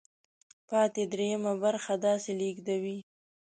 پاتې 0.67 1.03
درېیمه 1.11 1.53
برخه 1.63 1.93
داسې 2.05 2.31
لیږدوي. 2.39 2.97